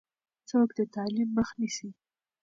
څوک 0.49 0.69
د 0.77 0.79
تعلیم 0.95 1.29
مخه 1.37 1.53
نیسي؟ 1.59 1.89